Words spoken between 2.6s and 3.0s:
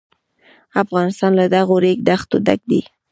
دی.